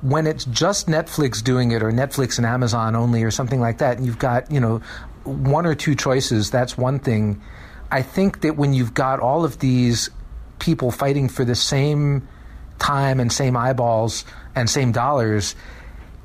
[0.00, 3.96] When it's just Netflix doing it or Netflix and Amazon only or something like that,
[3.96, 4.80] and you've got, you know,
[5.24, 7.42] one or two choices, that's one thing.
[7.90, 10.10] I think that when you've got all of these
[10.58, 12.26] people fighting for the same
[12.78, 15.54] time and same eyeballs and same dollars,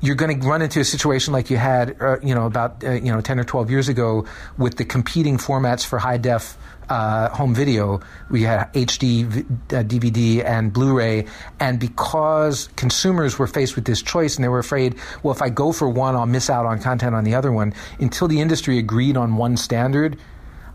[0.00, 2.92] you're going to run into a situation like you had, uh, you know, about uh,
[2.92, 4.26] you know ten or twelve years ago
[4.58, 8.00] with the competing formats for high def uh, home video.
[8.30, 9.24] We had HD,
[9.68, 11.26] DVD, uh, and Blu-ray,
[11.58, 15.48] and because consumers were faced with this choice and they were afraid, well, if I
[15.48, 17.72] go for one, I'll miss out on content on the other one.
[17.98, 20.18] Until the industry agreed on one standard,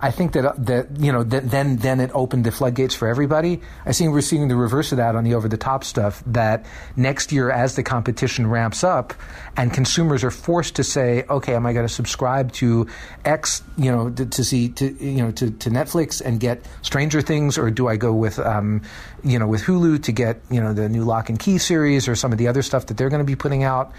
[0.02, 3.60] I think that that you know that then then it opened the floodgates for everybody.
[3.86, 6.24] I think we're seeing the reverse of that on the over the top stuff.
[6.26, 9.14] That next year, as the competition ramps up,
[9.58, 12.88] and consumers are forced to say, okay, am I going to subscribe to
[13.26, 17.20] X, you know, to, to, see to you know to, to Netflix and get Stranger
[17.20, 18.82] Things, or do I go with um,
[19.22, 22.16] you know with Hulu to get you know the new Locke and Key series or
[22.16, 23.92] some of the other stuff that they're going to be putting out?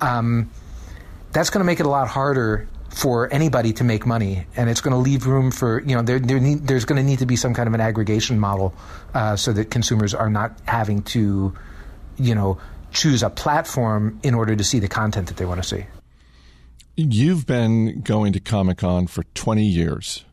[0.00, 0.50] Um,
[1.32, 4.82] that's going to make it a lot harder for anybody to make money, and it's
[4.82, 7.26] going to leave room for you know there, there need, there's going to need to
[7.26, 8.74] be some kind of an aggregation model
[9.14, 11.54] uh, so that consumers are not having to
[12.18, 12.58] you know
[12.90, 15.86] choose a platform in order to see the content that they want to see.
[16.94, 20.26] You've been going to Comic Con for 20 years.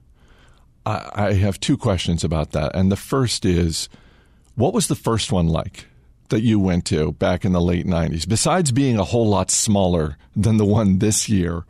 [0.86, 3.88] I, I have two questions about that, and the first is,
[4.56, 5.86] what was the first one like?
[6.30, 10.16] that you went to back in the late 90s, besides being a whole lot smaller
[10.36, 11.66] than the one this year,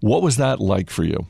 [0.00, 1.26] what was that like for you?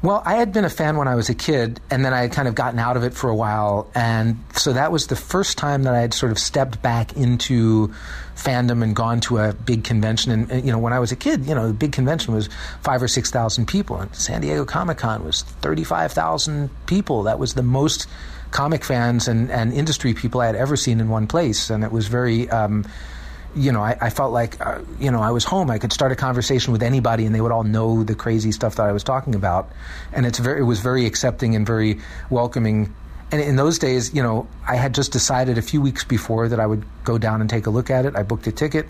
[0.00, 2.32] Well, I had been a fan when I was a kid, and then I had
[2.32, 3.90] kind of gotten out of it for a while.
[3.96, 7.92] And so that was the first time that I had sort of stepped back into
[8.36, 10.30] fandom and gone to a big convention.
[10.30, 12.48] And, and you know, when I was a kid, you know, the big convention was
[12.80, 14.00] five or 6,000 people.
[14.00, 17.24] And San Diego Comic Con was 35,000 people.
[17.24, 18.06] That was the most
[18.52, 21.70] comic fans and, and industry people I had ever seen in one place.
[21.70, 22.48] And it was very.
[22.50, 22.84] Um,
[23.54, 25.70] you know, I, I felt like, uh, you know, I was home.
[25.70, 28.76] I could start a conversation with anybody, and they would all know the crazy stuff
[28.76, 29.70] that I was talking about.
[30.12, 32.94] And it's very, it was very accepting and very welcoming.
[33.30, 36.60] And in those days, you know, I had just decided a few weeks before that
[36.60, 38.16] I would go down and take a look at it.
[38.16, 38.86] I booked a ticket.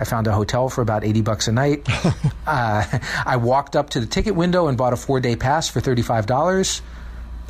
[0.00, 1.88] I found a hotel for about eighty bucks a night.
[2.46, 2.84] uh,
[3.26, 6.02] I walked up to the ticket window and bought a four day pass for thirty
[6.02, 6.82] five dollars.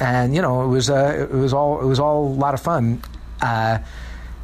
[0.00, 2.60] And you know, it was uh, it was all it was all a lot of
[2.60, 3.02] fun.
[3.42, 3.78] Uh,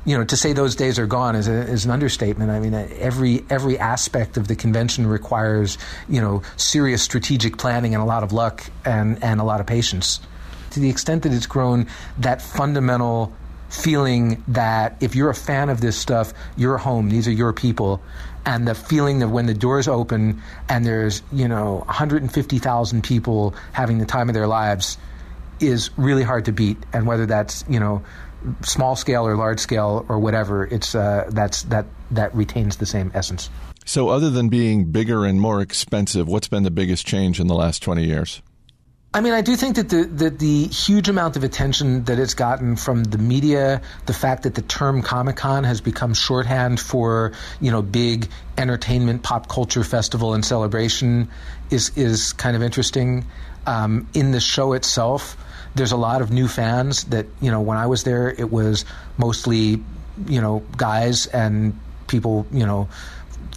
[0.04, 2.50] you know, to say those days are gone is, a, is an understatement.
[2.50, 8.02] I mean, every every aspect of the convention requires you know serious strategic planning and
[8.02, 10.20] a lot of luck and and a lot of patience.
[10.72, 11.86] To the extent that it's grown,
[12.18, 13.32] that fundamental
[13.70, 17.08] feeling that if you're a fan of this stuff, you're home.
[17.08, 18.02] These are your people,
[18.44, 23.98] and the feeling that when the doors open and there's you know 150,000 people having
[23.98, 24.98] the time of their lives
[25.60, 26.76] is really hard to beat.
[26.92, 28.02] And whether that's you know
[28.62, 33.10] small scale or large scale or whatever, it's uh, that's that that retains the same
[33.14, 33.50] essence.
[33.84, 37.54] So, other than being bigger and more expensive, what's been the biggest change in the
[37.54, 38.42] last twenty years?
[39.14, 42.34] I mean, I do think that the that the huge amount of attention that it's
[42.34, 47.30] gotten from the media, the fact that the term Comic Con has become shorthand for
[47.60, 48.28] you know big
[48.58, 51.30] entertainment, pop culture festival and celebration,
[51.70, 53.24] is is kind of interesting.
[53.66, 55.36] Um, in the show itself,
[55.74, 58.84] there's a lot of new fans that you know when I was there it was
[59.18, 59.82] mostly
[60.26, 62.88] you know guys and people you know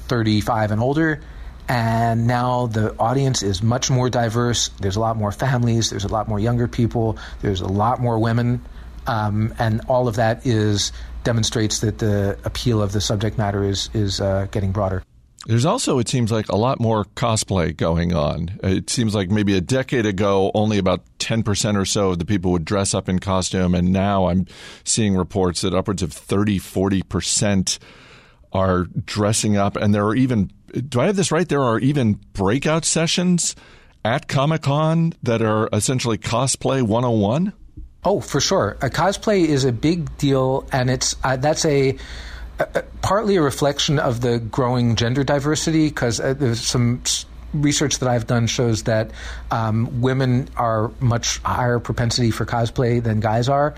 [0.07, 1.21] 35 and older.
[1.69, 4.69] And now the audience is much more diverse.
[4.79, 5.89] There's a lot more families.
[5.89, 7.17] There's a lot more younger people.
[7.41, 8.63] There's a lot more women.
[9.05, 10.93] Um, and all of that is
[11.25, 15.03] demonstrates that the appeal of the subject matter is is uh, getting broader
[15.47, 18.59] there's also, it seems like, a lot more cosplay going on.
[18.61, 22.51] It seems like maybe a decade ago, only about 10% or so of the people
[22.51, 23.73] would dress up in costume.
[23.73, 24.45] And now I'm
[24.83, 27.79] seeing reports that upwards of 30, 40%
[28.51, 29.77] are dressing up.
[29.77, 30.51] And there are even,
[30.89, 31.47] do I have this right?
[31.47, 33.55] There are even breakout sessions
[34.03, 37.53] at Comic Con that are essentially cosplay 101?
[38.03, 38.77] Oh, for sure.
[38.81, 40.67] A cosplay is a big deal.
[40.73, 41.97] And it's, uh, that's a,
[43.01, 47.01] partly a reflection of the growing gender diversity because uh, there's some
[47.53, 49.11] research that I've done shows that
[49.51, 53.75] um, women are much higher propensity for cosplay than guys are.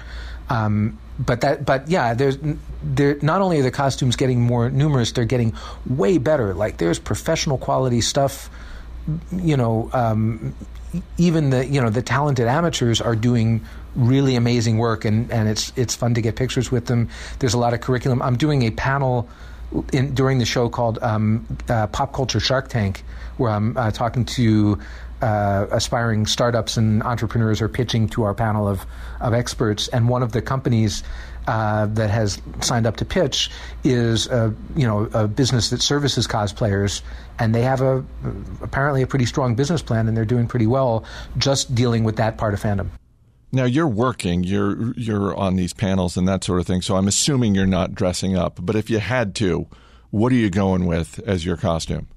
[0.50, 2.38] Um, but that, but yeah, there's
[2.82, 3.18] there.
[3.22, 5.54] Not only are the costumes getting more numerous, they're getting
[5.86, 6.54] way better.
[6.54, 8.50] Like there's professional quality stuff.
[9.32, 10.56] You know, um,
[11.18, 13.62] even the you know the talented amateurs are doing
[13.96, 17.10] really amazing work, and, and it's it's fun to get pictures with them.
[17.40, 18.22] There's a lot of curriculum.
[18.22, 19.30] I'm doing a panel
[19.94, 23.04] in, during the show called um, uh, Pop Culture Shark Tank,
[23.38, 24.80] where I'm uh, talking to
[25.22, 28.86] uh, aspiring startups and entrepreneurs are pitching to our panel of,
[29.20, 29.88] of experts.
[29.90, 31.04] And one of the companies
[31.48, 33.50] uh, that has signed up to pitch
[33.84, 37.02] is a, you know a business that services cosplayers,
[37.40, 38.04] and they have a
[38.62, 41.04] apparently a pretty strong business plan, and they're doing pretty well
[41.38, 42.90] just dealing with that part of fandom.
[43.52, 46.82] Now you're working, you're you're on these panels and that sort of thing.
[46.82, 48.60] So I'm assuming you're not dressing up.
[48.62, 49.68] But if you had to,
[50.12, 52.08] what are you going with as your costume?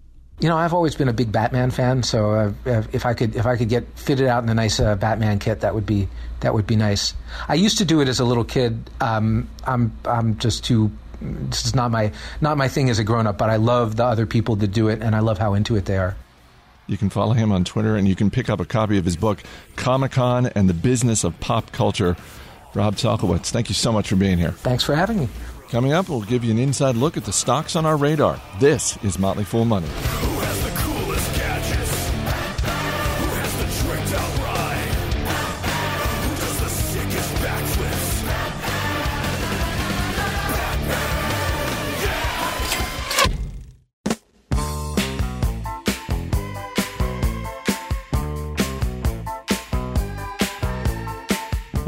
[0.41, 2.33] You know, I've always been a big Batman fan, so
[2.66, 5.39] uh, if I could if I could get fitted out in a nice uh, Batman
[5.39, 6.09] kit, that would be
[6.41, 7.14] that would be nice.
[7.49, 8.91] I used to do it as a little kid.
[9.01, 10.91] Um, I'm I'm just too.
[11.20, 14.05] This is not my not my thing as a grown up, but I love the
[14.05, 16.16] other people that do it, and I love how into it they are.
[16.87, 19.16] You can follow him on Twitter, and you can pick up a copy of his
[19.16, 19.43] book,
[19.76, 22.16] Comic Con and the Business of Pop Culture.
[22.74, 24.53] Rob Salkowitz, thank you so much for being here.
[24.53, 25.28] Thanks for having me.
[25.68, 28.41] Coming up, we'll give you an inside look at the stocks on our radar.
[28.61, 29.89] This is Motley Fool Money.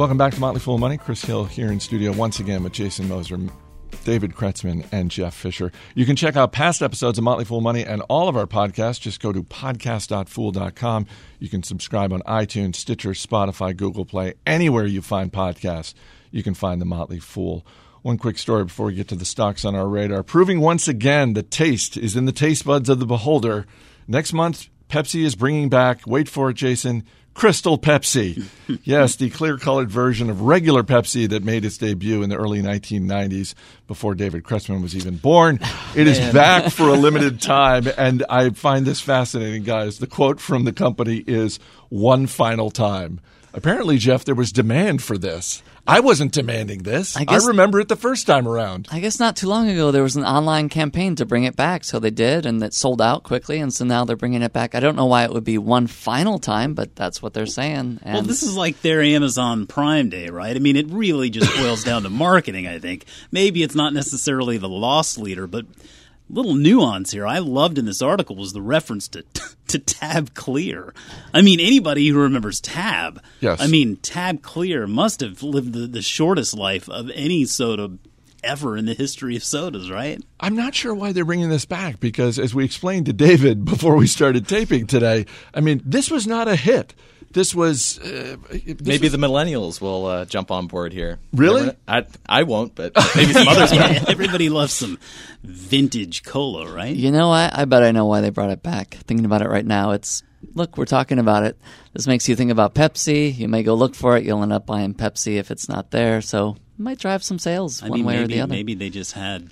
[0.05, 0.99] Welcome back to Motley Fool Money.
[0.99, 3.39] Chris Hill here in studio once again with Jason Moser,
[4.05, 5.73] David Kretzmann, and Jeff Fischer.
[5.95, 9.01] You can check out past episodes of Motley Fool Money and all of our podcasts.
[9.01, 11.07] Just go to podcast.fool.com.
[11.39, 15.95] You can subscribe on iTunes, Stitcher, Spotify, Google Play, anywhere you find podcasts.
[16.31, 17.67] You can find the Motley Fool.
[18.03, 20.23] One quick story before we get to the stocks on our radar.
[20.23, 23.65] Proving once again the taste is in the taste buds of the beholder.
[24.07, 27.03] Next month, Pepsi is bringing back, wait for it, Jason,
[27.35, 28.45] Crystal Pepsi.
[28.85, 32.63] yes, the clear colored version of regular Pepsi that made its debut in the early
[32.63, 33.55] 1990s
[33.89, 35.59] before David Kretzmann was even born.
[35.63, 39.99] Ah, it is back for a limited time, and I find this fascinating, guys.
[39.99, 43.21] The quote from the company is one final time.
[43.53, 45.61] Apparently, Jeff, there was demand for this.
[45.87, 47.15] I wasn't demanding this.
[47.17, 48.89] I, I remember it the first time around.
[48.91, 51.85] I guess not too long ago there was an online campaign to bring it back,
[51.85, 54.75] so they did, and it sold out quickly, and so now they're bringing it back.
[54.75, 58.01] I don't know why it would be one final time, but that's what they're saying.
[58.03, 60.57] And Well, this is like their Amazon Prime Day, right?
[60.57, 63.05] I mean, it really just boils down to marketing, I think.
[63.31, 65.67] Maybe it's not necessarily the loss leader, but
[66.29, 69.25] little nuance here I loved in this article was the reference to
[69.69, 70.95] to Tab Clear.
[71.33, 73.61] I mean, anybody who remembers Tab, Yes.
[73.61, 77.99] I mean, Tab Clear must have lived the, the shortest life of any soda
[78.43, 80.23] ever in the history of sodas, right?
[80.39, 83.97] I'm not sure why they're bringing this back because, as we explained to David before
[83.97, 86.95] we started taping today, I mean, this was not a hit.
[87.35, 91.19] This was uh, this Maybe was- the millennials will uh, jump on board here.
[91.33, 91.67] Really?
[91.67, 93.81] Never- I, I won't, but maybe some others will.
[94.09, 94.99] Everybody loves some
[95.43, 96.95] vintage cola, right?
[96.95, 97.57] You know what?
[97.57, 98.95] I bet I know why they brought it back.
[99.07, 100.23] Thinking about it right now, it's
[100.55, 101.59] look, we're talking about it.
[101.93, 103.37] This makes you think about Pepsi.
[103.37, 104.25] You may go look for it.
[104.25, 106.21] You'll end up buying Pepsi if it's not there.
[106.23, 108.51] So might drive some sales I one mean, way maybe, or the other.
[108.53, 109.51] maybe they just had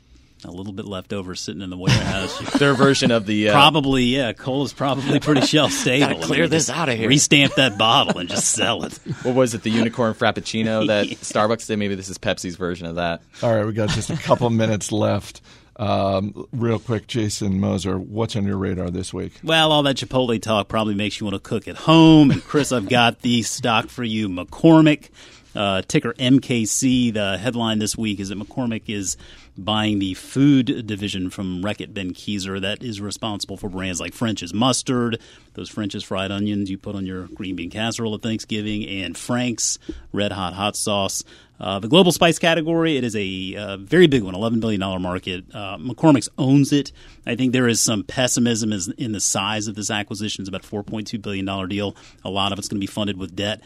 [0.50, 2.38] a little bit left over sitting in the warehouse.
[2.58, 4.32] Their version of the uh, Probably, yeah.
[4.32, 6.06] coal is probably pretty shelf stable.
[6.06, 7.08] Gotta I mean, clear this out of here.
[7.08, 8.94] Restamp that bottle and just sell it.
[9.22, 9.62] what was it?
[9.62, 11.78] The unicorn frappuccino that Starbucks did.
[11.78, 13.22] Maybe this is Pepsi's version of that.
[13.42, 15.40] All right, we got just a couple minutes left.
[15.76, 19.32] Um, real quick, Jason Moser, what's on your radar this week?
[19.42, 22.30] Well, all that Chipotle talk probably makes you want to cook at home.
[22.30, 25.08] And Chris, I've got the stock for you, McCormick.
[25.54, 27.12] Uh, ticker MKC.
[27.12, 29.16] The headline this week is that McCormick is
[29.56, 35.20] buying the food division from Reckitt Benckiser that is responsible for brands like French's mustard,
[35.54, 39.78] those French's fried onions you put on your green bean casserole at Thanksgiving, and Frank's
[40.12, 41.22] red hot hot sauce.
[41.60, 45.44] Uh, the global spice category, it is a uh, very big one, $11 billion market.
[45.54, 46.90] Uh, McCormick's owns it.
[47.24, 50.42] I think there is some pessimism in the size of this acquisition.
[50.42, 51.94] It's about a $4.2 billion deal.
[52.24, 53.62] A lot of it's going to be funded with debt.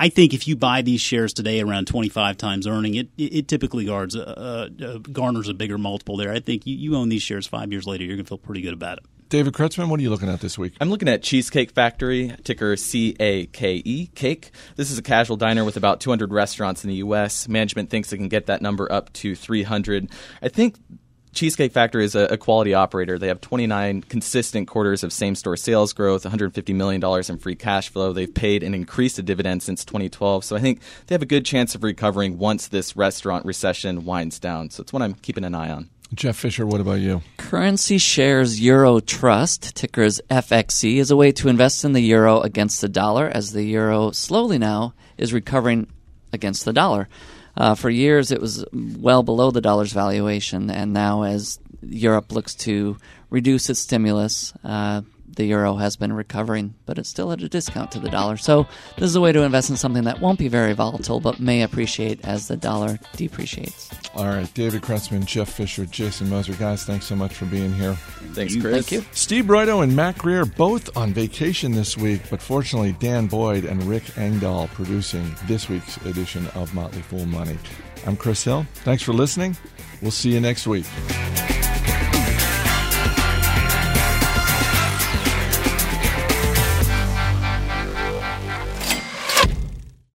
[0.00, 3.48] I think if you buy these shares today around 25 times earning, it it, it
[3.48, 6.32] typically guards uh, uh, garners a bigger multiple there.
[6.32, 8.62] I think you, you own these shares five years later, you're going to feel pretty
[8.62, 9.04] good about it.
[9.28, 10.72] David Kretzmann, what are you looking at this week?
[10.80, 14.52] I'm looking at Cheesecake Factory, ticker C A K E, Cake.
[14.76, 17.46] This is a casual diner with about 200 restaurants in the U.S.
[17.46, 20.10] Management thinks it can get that number up to 300.
[20.40, 20.76] I think
[21.32, 23.18] Cheesecake Factory is a, a, quality operator.
[23.18, 27.88] They have 29 consistent quarters of same store sales growth, $150 million in free cash
[27.88, 28.12] flow.
[28.12, 30.44] They've paid and increased the dividend since 2012.
[30.44, 34.38] So I think they have a good chance of recovering once this restaurant recession winds
[34.38, 34.70] down.
[34.70, 35.88] So it's one I'm keeping an eye on.
[36.12, 37.22] Jeff Fischer, what about you?
[37.36, 42.40] Currency Shares Euro Trust, ticker is FXE, is a way to invest in the euro
[42.40, 45.86] against the dollar as the euro slowly now is recovering
[46.32, 47.08] against the dollar.
[47.60, 52.54] Uh, for years, it was well below the dollar's valuation, and now as Europe looks
[52.54, 52.96] to
[53.28, 55.02] reduce its stimulus, uh,
[55.36, 58.36] the euro has been recovering, but it's still at a discount to the dollar.
[58.36, 58.66] So
[58.96, 61.62] this is a way to invest in something that won't be very volatile, but may
[61.62, 63.90] appreciate as the dollar depreciates.
[64.14, 67.94] All right, David Kretzmann, Jeff Fischer, Jason Moser, guys, thanks so much for being here.
[68.32, 68.88] Thanks, Chris.
[68.88, 69.04] Thank you.
[69.12, 73.82] Steve Broido and Matt Greer both on vacation this week, but fortunately, Dan Boyd and
[73.84, 77.58] Rick Engdahl producing this week's edition of Motley Fool Money.
[78.06, 78.66] I'm Chris Hill.
[78.76, 79.56] Thanks for listening.
[80.00, 80.86] We'll see you next week.